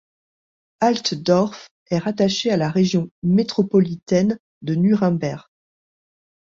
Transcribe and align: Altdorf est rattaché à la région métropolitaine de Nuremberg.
Altdorf 0.79 1.69
est 1.91 1.99
rattaché 1.99 2.49
à 2.49 2.57
la 2.57 2.71
région 2.71 3.11
métropolitaine 3.21 4.39
de 4.63 4.73
Nuremberg. 4.73 5.47